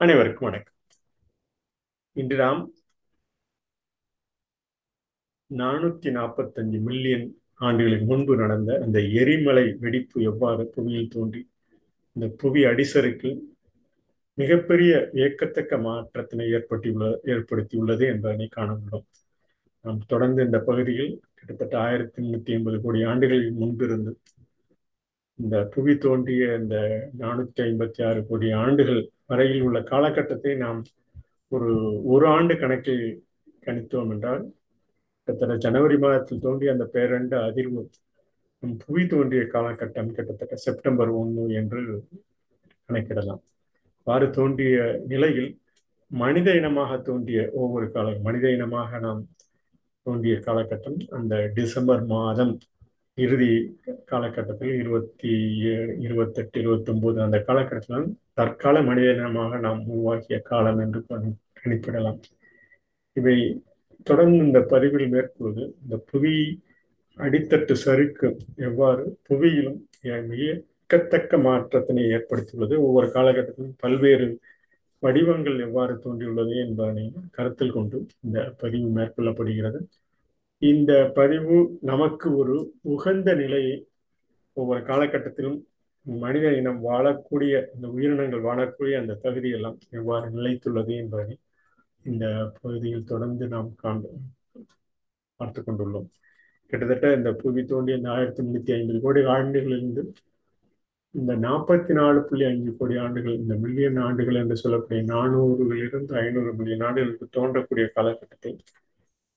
[0.00, 0.74] அனைவருக்கும் வணக்கம்.
[2.16, 2.60] இன்று நாம்
[5.50, 7.26] நானூத்தி நாற்பத்தஞ்சு மில்லியன்
[7.60, 11.40] ஆண்டுகளுக்கு முன்பு நடந்த அந்த எரிமலை வெடிப்பு எவ்வாறு புவியில் தோன்றி
[12.16, 13.30] இந்த புவி அடிசருக்கு
[14.38, 17.04] மிகப்பெரிய வியக்கத்தக்க மாற்றத்தினை ஏற்படுத்தியுள்ள
[17.34, 18.68] ஏற்படுத்தியுள்ளது என்பதனை காண
[19.84, 24.12] நாம் தொடர்ந்து இந்த பகுதியில் கிட்டத்தட்ட ஆயிரத்தி முன்னூத்தி ஐம்பது கோடி ஆண்டுகளில் முன்பிருந்து
[25.38, 26.76] இந்த புவி தோன்றிய இந்த
[27.18, 30.80] நானூத்தி ஐம்பத்தி ஆறு கோடி ஆண்டுகள் வரையில் உள்ள காலகட்டத்தை நாம்
[31.52, 31.70] ஒரு
[32.04, 33.04] ஒரு ஆண்டு கணக்கில்
[33.66, 34.42] கணித்தோம் என்றால்
[35.18, 37.82] கிட்டத்தட்ட ஜனவரி மாதத்தில் தோன்றிய அந்த பேரண்ட அதிர்வு
[38.62, 41.80] நம் புவி தோன்றிய காலகட்டம் கிட்டத்தட்ட செப்டம்பர் ஒன்று என்று
[42.88, 43.42] கணக்கிடலாம்.
[43.98, 44.76] அவ்வாறு தோன்றிய
[45.06, 45.50] நிலையில்
[46.10, 49.20] மனித இனமாக தோன்றிய ஒவ்வொரு கால மனித இனமாக நாம்
[50.06, 52.54] தோன்றிய காலகட்டம் அந்த டிசம்பர் மாதம்
[53.24, 53.50] இறுதி
[54.10, 55.30] காலகட்டத்தில் இருபத்தி
[55.72, 61.00] ஏழு இருபத்தெட்டு இருபத்தி ஒன்பது அந்த காலகட்டத்தில் தற்கால மனித இனமாக நாம் உருவாக்கிய காலம் என்று
[61.60, 62.20] கணிப்பிடலாம்.
[63.16, 63.36] இவை
[64.08, 66.34] தொடர்ந்து இந்த பதிவில் மேற்கொள்வது இந்த புவி
[67.18, 68.28] அடித்தட்டு சறுக்கு
[68.68, 69.80] எவ்வாறு புவியிலும்
[70.32, 74.28] மிகத்தக்க மாற்றத்தினை ஏற்படுத்தியுள்ளது ஒவ்வொரு காலகட்டத்திலும் பல்வேறு
[75.02, 77.04] வடிவங்கள் எவ்வாறு தோன்றியுள்ளது என்பதனை
[77.36, 79.80] கருத்தில் கொண்டு இந்த பதிவு மேற்கொள்ளப்படுகிறது.
[80.62, 83.74] இந்த பதிவு நமக்கு ஒரு உகந்த நிலையை
[84.56, 85.58] ஒவ்வொரு காலகட்டத்திலும்
[86.06, 91.36] மனித இனம் வாழக்கூடிய இந்த உயிரினங்கள் வாழக்கூடிய அந்த தகுதியெல்லாம் எவ்வாறு நிலைத்துள்ளது என்பதை
[92.04, 92.24] இந்த
[92.62, 94.12] பகுதியில் தொடர்ந்து நாம் காண்ப
[95.40, 96.08] பார்த்து கொண்டுள்ளோம்.
[96.72, 100.02] கிட்டத்தட்ட இந்த புவி தோண்டி இந்த ஆயிரத்தி முன்னூத்தி ஐம்பது கோடி ஆண்டுகளிலிருந்து
[101.14, 106.84] இந்த நாற்பத்தி நாலு புள்ளி அஞ்சு கோடி ஆண்டுகள் இந்த மில்லியன் ஆண்டுகள் என்று சொல்லக்கூடிய நானூறுகளிலிருந்து ஐநூறு மில்லியன்
[106.86, 108.58] ஆண்டுகளுக்கு தோன்றக்கூடிய காலகட்டத்தில்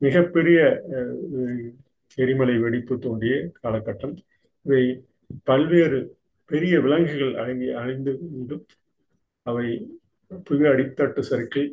[0.01, 0.59] மிகப்பெரிய
[2.15, 4.15] எரிமலை வெடிப்பு தோன்றிய காலகட்டம்.
[4.65, 4.83] இவை
[5.43, 5.99] பல்வேறு
[6.51, 8.65] பெரிய விலங்குகள் அழிந்து அழிந்து கொண்டும்
[9.45, 9.67] அவை
[10.47, 11.71] புவி அடித்தட்டு சறுக்கில்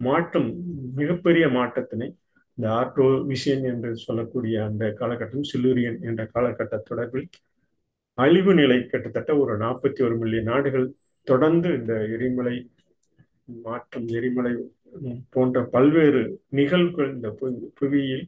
[0.00, 0.48] மாற்றம்
[0.94, 2.08] மிகப்பெரிய மாற்றத்தினை
[2.58, 3.06] இந்த ஆர்டோ
[3.64, 7.28] என்று சொல்லக்கூடிய அந்த காலகட்டம் சில்லூரியன் என்ற காலகட்ட தொடர்பில்
[8.18, 10.86] அழிவு நிலை கிட்டத்தட்ட ஒரு நாற்பத்தி ஒரு மில்லியன் நாடுகள்
[11.26, 12.56] தொடர்ந்து இந்த எரிமலை
[13.62, 14.52] மாற்றம் எரிமலை
[15.30, 17.28] போன்ற பல்வேறு நிகழ்வுகள் இந்த
[17.74, 18.24] புவியில்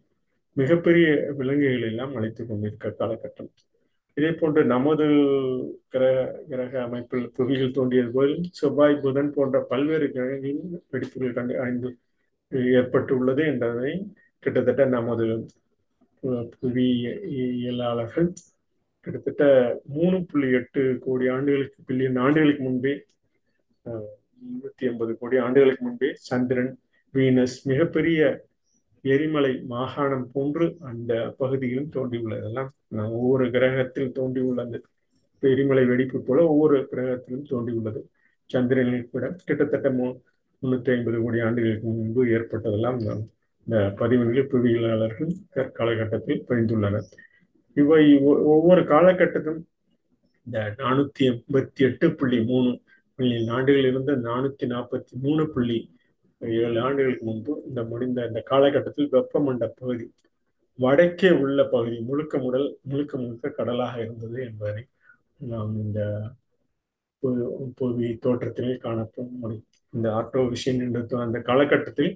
[0.56, 1.06] மிகப்பெரிய
[1.38, 3.50] விலங்குகள் எல்லாம் அழைத்து கொண்டிருக்க காலகட்டம்.
[4.16, 5.06] இதே போன்று நமது
[5.88, 6.12] கிரக
[6.48, 11.90] கிரக அமைப்பில் புவியில் தோன்றியது போல் செவ்வாய் புதன் போன்ற பல்வேறு கிரகங்களின் வெடிப்புகள் கண்டு அறிந்து
[12.74, 13.92] ஏற்பட்டுள்ளது என்பதை
[14.42, 15.26] கிட்டத்தட்ட நமது
[16.60, 18.28] புவியியலாளர்கள்
[19.06, 19.44] கிட்டத்தட்ட
[19.86, 22.94] மூணு புள்ளி எட்டு கோடி ஆண்டுகளுக்கு பில்லியன் ஆண்டுகளுக்கு முன்பே
[24.42, 26.72] நூத்தி எண்பது கோடி ஆண்டுகளுக்கு முன்பே சந்திரன்
[27.14, 28.20] வீனஸ் மிகப்பெரிய
[29.04, 32.70] எரிமலை மாகாணம் போன்று அந்த பகுதியிலும் தோன்றியுள்ளதெல்லாம்
[33.18, 34.78] ஒவ்வொரு கிரகத்தில் தோன்றியுள்ள அந்த
[35.42, 38.00] எரிமலை வெடிப்பு போல ஒவ்வொரு கிரகத்திலும் தோன்றியுள்ளது.
[38.50, 40.06] சந்திரனில் கூட கிட்டத்தட்ட மூ
[40.62, 42.98] முன்னூத்தி ஐம்பது கோடி ஆண்டுகளுக்கு முன்பு ஏற்பட்டதெல்லாம்
[43.66, 45.32] இந்த பதிவுகளில் புவியியலாளர்கள்
[45.78, 47.08] காலகட்டத்தில் பகிர்ந்துள்ளனர்.
[47.76, 48.04] இவை
[48.54, 49.62] ஒவ்வொரு காலகட்டத்திலும்
[50.46, 52.70] இந்த நானூத்தி எண்பத்தி எட்டு புள்ளி மூணு
[53.18, 55.78] மில்லியன் ஆண்டுகளிலிருந்து நானூத்தி நாற்பத்தி மூணு புள்ளி
[56.60, 60.06] ஏழு ஆண்டுகளுக்கு முன்பு இந்த முடிந்த இந்த காலகட்டத்தில் வெப்பமண்ட பகுதி
[60.78, 64.82] வடக்கே உள்ள பகுதி முழுக்க முடல் முழுக்க முழுக்க கடலாக இருந்தது என்பதை
[65.44, 66.00] நாம் இந்த
[67.78, 72.12] புவி தோற்றத்தில் காணப்ப முடியும் இந்த ஆட்டோ விஷயம் என்ற அந்த காலகட்டத்தில்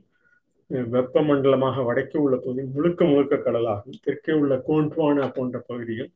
[0.91, 6.10] வெப்பமண்டலமாக வடக்கே உள்ள பகுதி முழுக்க முழுக்க கடலாகும் தெற்கே உள்ள கோண்ட்வானா போன்ற பகுதிகள்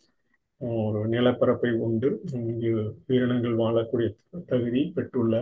[0.84, 2.08] ஒரு நிலப்பரப்பை உண்டு.
[2.32, 2.72] இங்கு
[3.08, 4.08] உயிரினங்கள் வாழக்கூடிய
[4.46, 5.34] தகுதி பெற்றுள்ள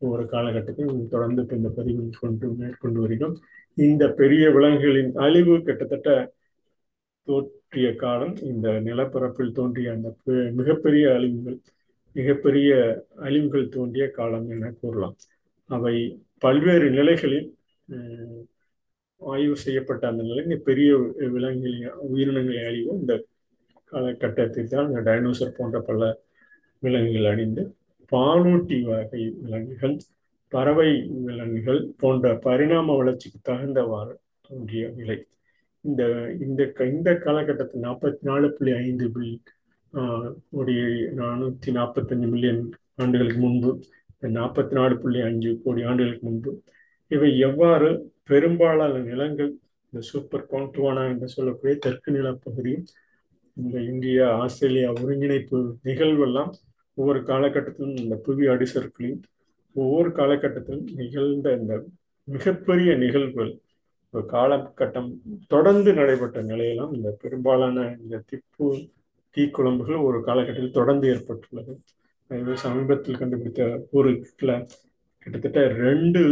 [0.00, 3.36] ஒவ்வொரு காலகட்டத்தில் தொடர்ந்து இந்த பதிவில் கொண்டு மேற்கொண்டு வருகிறோம்.
[3.78, 6.10] இந்த பெரிய விலங்குகளின் அழிவு கிட்டத்தட்ட
[7.28, 10.08] தோற்றிய காலம் இந்த நிலப்பரப்பில் தோன்றிய அந்த
[10.52, 11.58] மிகப்பெரிய அழிவுகள்
[12.16, 12.70] மிகப்பெரிய
[13.26, 15.16] அழிவுகள் தோன்றிய காலம் என கூறலாம்.
[15.70, 15.94] அவை
[16.38, 17.48] பல்வேறு நிலைகளில்
[19.20, 20.90] ஆய்வு செய்யப்பட்ட அந்த நிலை பெரிய
[21.36, 23.14] விலங்குகளின் உயிரினங்களின் அழிவு இந்த
[23.94, 26.02] காலகட்டத்தில் தான் இந்த டைனோசர் போன்ற பல
[26.82, 27.62] விலங்குகள் அணிந்து
[28.12, 29.94] பாலூட்டி வகை விலங்குகள்
[30.52, 30.90] பறவை
[31.26, 34.12] விலங்குகள் போன்ற பரிணாம வளர்ச்சிக்கு தகுந்தவாறு
[34.44, 35.16] தோன்றிய விலை.
[35.84, 36.02] இந்த
[36.44, 39.32] இந்த இந்த காலகட்டத்தில் நாற்பத்தி நாலு புள்ளி ஐந்து பில்
[40.50, 40.74] கோடி
[41.18, 42.62] நானூற்றி நாற்பத்தஞ்சு மில்லியன்
[42.98, 43.70] ஆண்டுகளுக்கு முன்பு
[44.32, 46.52] நாற்பத்தி நாலு புள்ளி அஞ்சு கோடி ஆண்டுகளுக்கு முன்பு
[47.10, 47.88] இவை எவ்வாறு
[48.30, 49.50] பெரும்பாலான நிலங்கள்
[49.92, 52.86] இந்த சூப்பர் கான்டுவானா என்று சொல்லக்கூடிய தெற்கு நிலப்பகுதியும்
[53.56, 56.52] இந்த இந்தியா ஆஸ்திரேலியா ஒருங்கிணைப்பு நிகழ்வெல்லாம்
[56.94, 59.20] ஒவ்வொரு காலகட்டத்திலும் இந்த புவி அடிசற்களின்
[59.76, 61.74] ஒவ்வொரு காலகட்டத்திலும் நிகழ்ந்த இந்த
[62.28, 63.52] மிகப்பெரிய நிகழ்வுகள்
[64.14, 65.08] ஒரு காலகட்டம்
[65.46, 68.66] தொடர்ந்து நடைபெற்ற நிலையெல்லாம் இந்த பெரும்பாலான இந்த திப்பு
[69.34, 71.72] தீக்குழம்புகள் ஒரு காலகட்டத்தில் தொடர்ந்து ஏற்பட்டுள்ளது.
[72.64, 74.10] சமீபத்தில் கண்டுபிடித்த ஒரு
[75.26, 76.22] கிட்டத்தட்ட ரெண்டு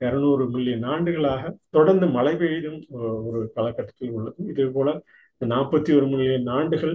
[0.00, 1.42] இருநூறு மில்லியன் ஆண்டுகளாக
[1.76, 2.80] தொடர்ந்து மழை பெய்தும்
[3.28, 4.46] ஒரு காலகட்டத்தில் உள்ளது.
[4.52, 4.88] இதே போல
[5.40, 6.94] நாற்பத்தி ஒரு மில்லியன் ஆண்டுகள்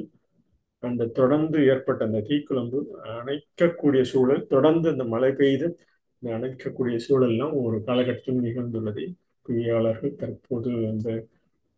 [0.84, 2.80] அந்த தொடர்ந்து ஏற்பட்ட அந்த தீக்குழம்பு
[3.14, 5.68] அணைக்கக்கூடிய சூழல் தொடர்ந்து அந்த மழை பெய்து
[6.24, 9.06] இந்த அணைக்கக்கூடிய சூழல்லாம் ஒரு காலகட்டத்தில் நிகழ்ந்துள்ளதை
[9.46, 11.10] புவியாளர்கள் தற்போது அந்த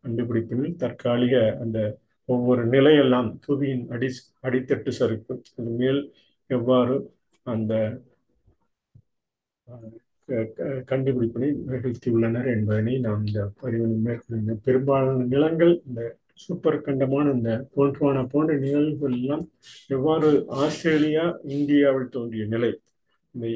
[0.04, 1.78] கண்டுபிடிப்பில் தற்காலிக அந்த
[2.28, 4.08] ஒவ்வொரு நிலையெல்லாம் புவியின் அடி
[4.42, 5.34] அடித்தட்டு சறுக்கு.
[5.58, 6.00] அது மேல்
[6.50, 6.96] எவ்வாறு
[7.46, 7.72] அந்த
[10.88, 16.00] கண்டுபிடிப்பினை நிகழ்த்தியுள்ளனர் என்பதனை நாம் இந்த பதிவில் மேற்கொள்ள பெரும்பாலான நிலங்கள் இந்த
[16.38, 19.44] சூப்பர் கண்டமான இந்த போன்றுவானா போன்ற நிகழ்வுகள் எல்லாம்
[19.90, 20.28] எவ்வாறு
[20.62, 22.70] ஆஸ்திரேலியா இந்தியாவில் தோன்றிய நிலை?
[23.34, 23.46] இந்த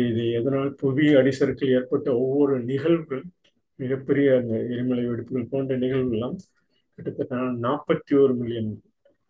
[0.00, 3.22] இது எதனால் புவி அடிசருக்கில் ஏற்பட்ட ஒவ்வொரு நிகழ்வுகள்
[3.80, 6.36] மிகப்பெரிய அந்த எரிமலை வெடிப்புகள் போன்ற நிகழ்வுகள்லாம்
[6.98, 8.72] கிட்டத்தட்ட நாற்பத்தி ஒரு மில்லியன்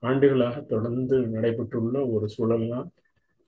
[0.03, 2.89] ஆண்டுகளாக தொடர்ந்து நடைபெற்றுள்ள ஒரு சூழல்லாம்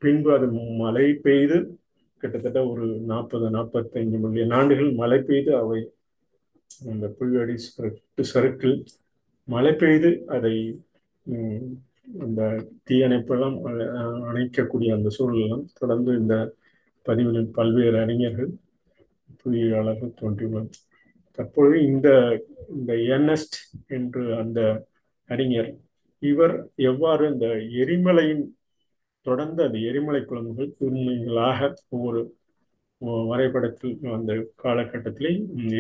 [0.03, 0.47] பின்பு அது
[0.79, 1.59] மழை பெய்து
[2.23, 5.81] கிட்டத்தட்ட ஒரு நாற்பது நாற்பத்தைந்து மில்லியன் ஆண்டுகள் மழை பெய்து அவை
[6.87, 7.57] அந்த புவி புவியடி
[8.29, 8.77] சறுக்கில்
[9.49, 10.55] மழை பெய்து அதை
[12.25, 12.41] அந்த
[12.91, 13.57] தீயணைப்பெல்லாம்
[14.31, 16.35] அணைக்கக்கூடிய அந்த சூழலெல்லாம் தொடர்ந்து இந்த
[17.07, 18.51] பதிவுகளில் பல்வேறு அறிஞர்கள்
[19.41, 20.81] புவியியலாளர்கள் தோன்றியுள்ளனர்.
[21.39, 22.09] தற்பொழுது இந்த
[22.69, 23.57] இந்த எர்னஸ்ட்
[23.87, 24.61] என்று அந்த
[25.29, 25.71] அறிஞர்
[26.23, 27.47] இவர் எவ்வாறு இந்த
[27.83, 28.45] எரிமலையின்
[29.27, 32.21] தொடர்ந்து அந்த எரிமலை குழம்புகள் தூய்மைகளாக ஒவ்வொரு
[33.31, 35.33] வரைபடத்தில் அந்த காலகட்டத்திலே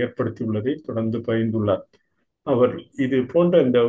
[0.02, 1.84] ஏற்படுத்தியுள்ளதை தொடர்ந்து பகிர்ந்துள்ளார்.
[2.46, 3.80] அவர் இது போன்ற இந்த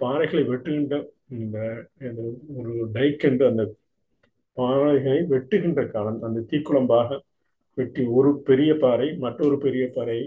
[0.00, 0.94] பாறைகளை வெட்டுகின்ற
[1.36, 1.58] இந்த
[2.56, 3.64] ஒரு டைக் என்று அந்த
[4.56, 7.18] பாறைகளை வெட்டுகின்ற காலம் அந்த தீக்குழம்பாக
[7.78, 10.18] வெட்டி ஒரு பெரிய பாறை மற்றொரு பெரிய பாறை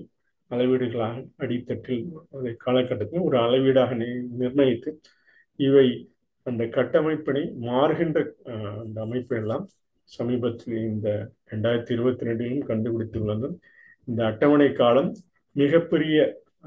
[0.52, 2.06] அளவீடுகளாக அடித்தட்டில்
[2.36, 3.92] அதை காலகட்டத்தில் ஒரு அளவீடாக
[4.40, 4.92] நிர்ணயித்து
[5.60, 5.88] இவை
[6.46, 8.20] அந்த கட்டமைப்பினை மாறுகின்ற
[8.82, 9.66] அந்த அமைப்பை எல்லாம்
[10.10, 11.10] சமீபத்தில் இந்த
[11.50, 13.48] ரெண்டாயிரத்தி இருபத்தி ரெண்டிலும் கண்டுபிடித்துள்ளது
[14.08, 15.10] இந்த அட்டவணை காலம்
[15.56, 16.18] மிகப்பெரிய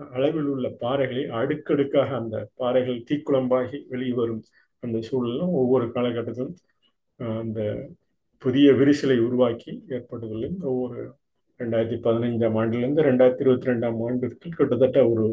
[0.08, 4.42] அளவில் உள்ள பாறைகளை அடுக்கடுக்காக அந்த பாறைகள் தீக்குழம்பாகி வெளிவரும்
[4.82, 6.56] அந்த சூழலும் ஒவ்வொரு காலகட்டத்திலும்
[7.38, 7.60] அந்த
[8.42, 10.98] புதிய விரிசலை உருவாக்கி ஏற்பட்டுள்ளது ஒவ்வொரு
[11.60, 15.24] ரெண்டாயிரத்தி பதினைஞ்சாம் ஆண்டிலிருந்து ரெண்டாயிரத்தி இருபத்தி ரெண்டாம் ஆண்டிற்கு கிட்டத்தட்ட ஒரு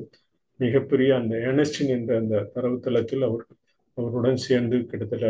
[0.59, 3.43] மிகப்பெரிய அந்த எனஸ்டின் என்ற அந்த தரவுத்தளத்தில் அவர்
[3.97, 5.27] அவருடன் சேர்ந்து கிட்டத்தட்ட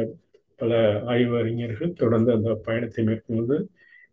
[0.59, 0.73] பல
[1.05, 3.55] ஆய்வறிஞர்கள் தொடர்ந்து அந்த பயணத்தை மேற்கொண்டு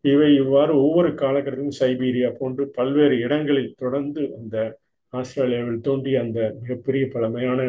[0.04, 4.56] இவை இவ்வாறு ஒவ்வொரு காலகட்டத்திலும் சைபீரியா போன்று பல்வேறு இடங்களில் தொடர்ந்து அந்த
[5.12, 7.60] ஆஸ்திரேலியாவில் தோன்றிய அந்த மிகப்பெரிய பழமையான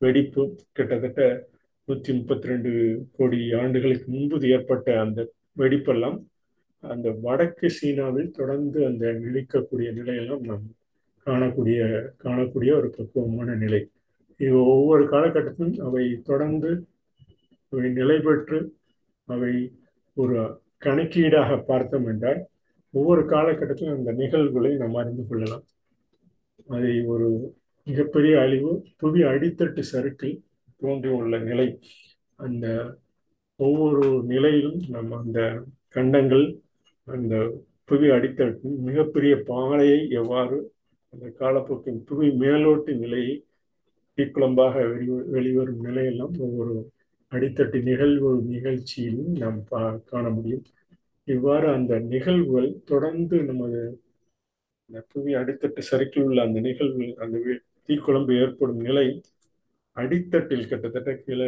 [0.00, 0.42] வெடிப்பு
[0.76, 1.22] கிட்டத்தட்ட
[1.88, 2.70] நூற்றி முப்பத்தி ரெண்டு
[3.16, 5.20] கோடி ஆண்டுகளுக்கு முன்பு ஏற்பட்ட அந்த
[5.60, 6.18] வெடிப்பெல்லாம்
[6.84, 10.66] அந்த வடக்கு சீனாவில் தொடர்ந்து அந்த நிலைக்கக்கூடிய நிலையெல்லாம் நாம்
[11.26, 11.80] காணக்கூடிய
[12.24, 13.80] காணக்கூடிய ஒரு பக்குவமான நிலை.
[14.40, 16.70] இது ஒவ்வொரு காலகட்டத்திலும் அவை தொடர்ந்து
[17.72, 18.58] அவை நிலை பெற்று
[19.28, 19.52] அவை
[20.16, 20.36] ஒரு
[20.86, 22.40] கணக்கீடாக பார்த்தோம் என்றால்
[22.94, 25.64] ஒவ்வொரு காலகட்டத்திலும் அந்த நிகழ்வுகளை நாம் அறிந்து கொள்ளலாம்.
[26.68, 27.54] அதை ஒரு
[27.84, 30.42] மிகப்பெரிய அழிவு புவி அடித்தட்டு சறுக்கில்
[30.76, 31.78] தோன்றியுள்ள நிலை.
[32.36, 32.96] அந்த
[33.56, 36.58] ஒவ்வொரு நிலையிலும் நம்ம அந்த கண்டங்கள்
[37.04, 40.72] அந்த புவி அடித்தட்டு மிகப்பெரிய பாறையை எவ்வாறு
[41.08, 43.44] அந்த காலப்போக்கின் புவி மேலோட்டு நிலையை
[44.16, 46.90] தீக்குழம்பாக வெளி வெளிவரும் நிலையெல்லாம் ஒவ்வொரு
[47.30, 50.64] அடித்தட்டு நிகழ்வு நிகழ்ச்சியிலும் நாம் பா காண முடியும்.
[51.24, 54.02] இவ்வாறு அந்த நிகழ்வுகள் தொடர்ந்து நமது
[54.92, 57.36] இந்த புவி அடித்தட்டு சறுக்கில் உள்ள அந்த நிகழ்வு அந்த
[57.88, 59.04] தீக்குழம்பு ஏற்படும் நிலை
[59.96, 61.46] அடித்தட்டில் கிட்டத்தட்ட கீழே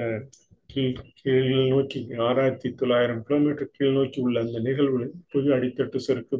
[0.71, 6.39] கீழ் கீழ் நோக்கி ஆறாயிரத்தி தொள்ளாயிரம் கிலோமீட்டர் கீழ் நோக்கி உள்ள அந்த நிகழ்வுகள் புவி அடித்தட்டு சறுக்கு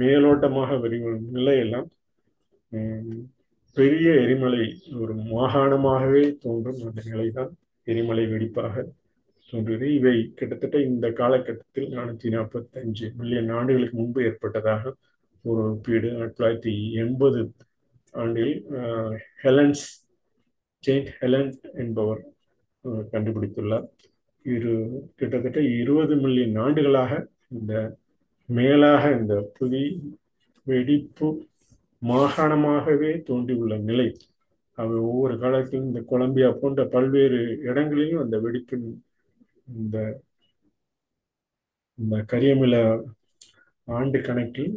[0.00, 1.88] மேலோட்டமாக வெளிவரும் நிலையெல்லாம்
[3.76, 4.64] பெரிய எரிமலை
[5.00, 7.52] ஒரு மாகாணமாகவே தோன்றும் அந்த நிலைதான்.
[7.86, 8.74] எரிமலை வெடிப்பாக
[9.52, 14.94] தோன்றுகிறது இவை கிட்டத்தட்ட இந்த காலகட்டத்தில் நானூற்றி நாற்பத்தஞ்சு மில்லியன் ஆண்டுகளுக்கு முன்பு ஏற்பட்டதாக
[15.50, 17.40] ஒரு ஒப்பீடு ஆயிரத்தி தொள்ளாயிரத்தி எண்பது
[18.14, 18.54] ஆண்டில்
[19.42, 19.84] ஹெலன்ஸ்
[20.84, 22.22] ஜெயின்ட் ஹெலன் என்பவர்
[23.12, 23.86] கண்டுபிடித்துள்ளார்.
[24.44, 24.74] இரு
[25.18, 27.12] கிட்டத்தட்ட இருபது மில்லியன் ஆண்டுகளாக
[27.56, 27.72] இந்த
[28.48, 29.84] மேலாக இந்த புவி
[30.66, 31.28] வெடிப்பு
[32.02, 34.08] மாகாணமாகவே தோன்றியுள்ள நிலை.
[34.78, 38.86] அவை ஒவ்வொரு காலத்திலும் இந்த கொலம்பியா போன்ற பல்வேறு இடங்களிலும் அந்த வெடிப்பின்
[39.76, 39.96] இந்த
[41.98, 42.74] இந்த கரியமில
[43.88, 44.74] ஆண்டு கணக்கில்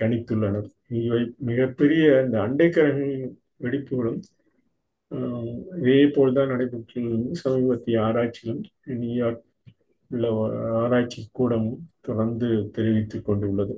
[0.00, 0.68] கணித்துள்ளனர்.
[1.00, 4.20] இவை மிகப்பெரிய இந்த அண்டைக்கரங்களின் வெடிப்புகளும்
[5.78, 7.26] இதே போல்தான் நடைபெற்றுள்ளது.
[7.42, 8.64] சமீபத்திய ஆராய்ச்சிகளும்
[9.00, 9.44] நியூயார்க்
[10.10, 10.26] உள்ள
[10.82, 13.74] ஆராய்ச்சி கூடமும் தொடர்ந்து தெரிவித்துக் கொண்டுள்ளது.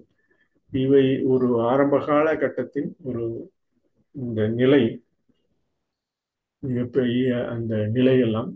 [0.72, 3.24] இவை ஒரு ஆரம்பகால கட்டத்தின் ஒரு
[4.12, 4.82] இந்த நிலை.
[6.62, 8.50] மிகப்பெரிய அந்த நிலையெல்லாம்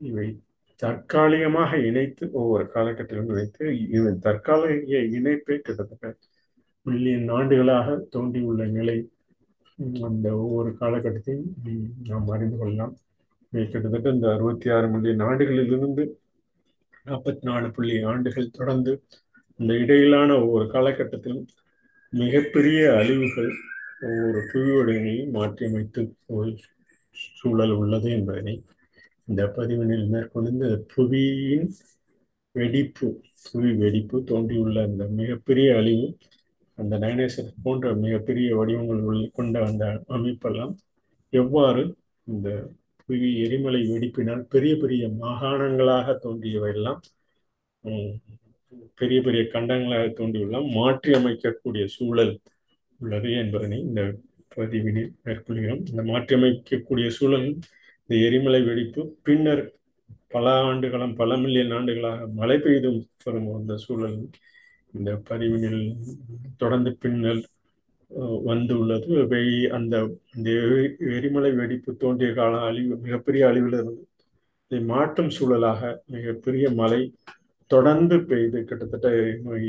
[0.00, 0.28] இவை
[0.82, 6.14] தற்காலிகமாக இணைத்து ஒவ்வொரு காலகட்டத்திலும் இணைத்து இது தற்காலிக இணைப்பே கிட்டத்தட்ட
[6.86, 8.96] மில்லியன் ஆண்டுகளாக தோன்றியுள்ள நிலை.
[10.02, 11.52] அந்த ஒவ்வொரு காலகட்டத்தையும்
[12.02, 12.94] நாம் அறிந்து கொள்ளலாம்.
[13.52, 16.04] கிட்டத்தட்ட இந்த அறுபத்தி ஆறு மில்லியன் ஆண்டுகளிலிருந்து
[17.06, 18.92] நாற்பத்தி நாலு புள்ளி ஆண்டுகள் தொடர்ந்து
[19.60, 21.44] இந்த இடையிலான ஒவ்வொரு காலகட்டத்திலும்
[22.12, 23.50] மிகப்பெரிய அழிவுகள்
[24.00, 26.52] ஒவ்வொரு புவியோடையும் மாற்றியமைத்து ஒரு
[27.38, 28.54] சூழல் உள்ளது என்பதனை
[29.28, 31.68] இந்த பதிவினில் மேற்கொண்டு இந்த புவியின்
[32.54, 33.08] வெடிப்பு
[33.44, 36.06] புவி வெடிப்பு தோன்றியுள்ள அந்த மிகப்பெரிய அழிவு
[36.78, 40.72] அந்த டைனோசர் போன்ற மிகப்பெரிய வடிவங்கள் கொண்ட அந்த அமைப்பெல்லாம்
[41.32, 41.82] எவ்வாறு
[42.26, 42.48] இந்த
[43.08, 47.00] புவி எரிமலை வெடிப்பினால் பெரிய பெரிய மாகாணங்களாக தோன்றியவையெல்லாம்
[48.98, 52.34] பெரிய பெரிய கண்டங்களாக தோன்றியுள்ளலாம் மாற்றி அமைக்கக்கூடிய சூழல்
[53.00, 54.02] உள்ளது என்பதனை இந்த
[54.56, 55.82] பதிவினில் மேற்கொள்கிறோம்.
[55.90, 57.48] இந்த மாற்றி அமைக்கக்கூடிய சூழல்
[58.10, 59.64] இந்த எரிமலை வெடிப்பு பின்னர்
[60.28, 62.90] பல ஆண்டுகளும் பல மில்லியன் ஆண்டுகளாக மழை பெய்து
[63.24, 64.18] வரும் அந்த சூழல்
[64.94, 65.82] இந்த பதிவினில்
[66.56, 67.42] தொடர்ந்து பின்னர்
[68.44, 69.12] வந்துள்ளது
[69.70, 69.94] அந்த
[70.34, 70.48] இந்த
[71.12, 74.02] எரிமலை வெடிப்பு தோன்றிய கால அழிவு மிகப்பெரிய அழிவில் இருந்து
[74.70, 77.00] இதை மாற்றும் சூழலாக மிகப்பெரிய மழை
[77.70, 79.08] தொடர்ந்து பெய்து கிட்டத்தட்ட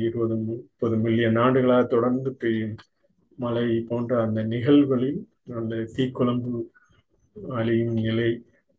[0.01, 2.75] இருபது முப்பது மில்லியன் ஆண்டுகளாக தொடர்ந்து பெய்யும்
[3.37, 5.21] மழை போன்ற அந்த நிகழ்வுகளில்
[5.53, 6.51] அந்த தீக்குழம்பு
[7.53, 8.29] அழியும் நிலை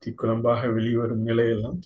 [0.02, 1.78] தீக்குழம்பாக வெளிவரும் நிலையெல்லாம்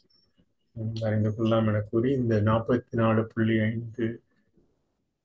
[1.03, 4.07] அறிந்து கொள்ளலாம் என கூறி இந்த நாற்பத்தி நாலு புள்ளி ஐந்து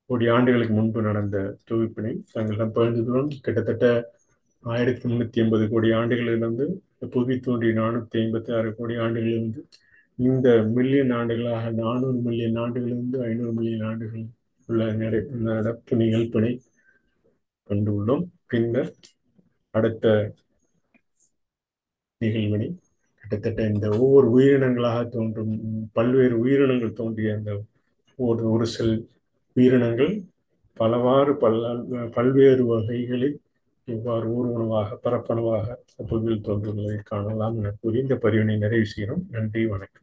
[0.09, 3.85] கோடி ஆண்டுகளுக்கு முன்பு நடந்த தொகுப்பினை தங்களிடம் பகிர்ந்துகிறோம் கிட்டத்தட்ட
[4.63, 6.65] ஆயிரத்தி முன்னூத்தி எண்பது கோடி ஆண்டுகளிலிருந்து
[7.13, 9.61] புவி தோன்றி நானூத்தி ஐம்பத்தி ஆறு கோடி ஆண்டுகளிலிருந்து
[10.19, 14.25] இந்த மில்லியன் ஆண்டுகளாக நானூறு மில்லியன் ஆண்டுகளிலிருந்து ஐநூறு மில்லியன் ஆண்டுகள்
[14.69, 14.83] உள்ள
[15.43, 16.53] நடப்பு நிகழ்ப்பினை
[17.69, 18.91] கண்டுள்ளோம் பின்னர்
[19.73, 20.07] அடுத்த
[22.23, 22.69] நிகழ்வினை
[23.23, 25.53] கிட்டத்தட்ட இந்த ஒவ்வொரு உயிரினங்களாக தோன்றும்
[25.93, 27.51] பல்வேறு உயிரினங்கள் தோன்றிய அந்த
[28.19, 28.97] ஒரு ஒரு சில
[29.55, 30.13] உயிரினங்கள்
[30.77, 31.71] பலவாறு பல்ல
[32.17, 33.37] பல்வேறு வகைகளில்
[33.87, 35.67] இவ்வாறு ஊர்வனவாக பரப்பனவாக
[36.01, 39.23] அப்பகுதியில் தோன்றுவதை காணலாம் என கூறி இந்த பதிவினை நிறைவு செய்கிறோம்.
[39.35, 40.02] நன்றி வணக்கம்.